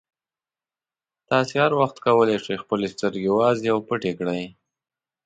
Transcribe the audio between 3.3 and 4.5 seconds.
وازې او پټې کړئ.